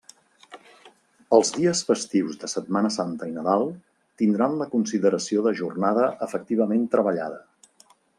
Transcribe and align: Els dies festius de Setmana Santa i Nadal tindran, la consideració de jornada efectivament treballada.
Els 1.37 1.51
dies 1.57 1.81
festius 1.89 2.39
de 2.43 2.49
Setmana 2.53 2.91
Santa 2.95 3.27
i 3.31 3.35
Nadal 3.35 3.65
tindran, 4.23 4.55
la 4.63 4.67
consideració 4.75 5.45
de 5.49 5.53
jornada 5.61 6.09
efectivament 6.29 6.89
treballada. 6.97 7.43